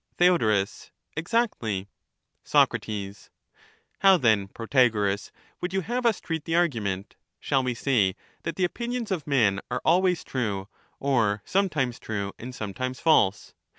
Theod. 0.17 0.67
Exactly. 1.15 1.87
Sac, 2.43 2.69
How 3.99 4.17
then, 4.17 4.47
Protagoras, 4.47 5.31
would 5.61 5.73
you 5.73 5.81
have 5.81 6.07
us 6.07 6.19
treat 6.19 6.45
the 6.45 6.55
argument? 6.55 7.15
Shall 7.39 7.61
we 7.63 7.75
say 7.75 8.15
that 8.41 8.55
the 8.55 8.65
opinions 8.65 9.11
of 9.11 9.27
men 9.27 9.59
are 9.69 9.83
always 9.85 10.23
true, 10.23 10.67
or 10.99 11.43
sometimes 11.45 11.99
true 11.99 12.33
and 12.39 12.55
sometimes 12.55 12.99
false 12.99 13.53